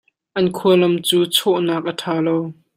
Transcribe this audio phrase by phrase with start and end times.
[0.37, 2.37] An khua lam cu chawh nak a ṭha lo.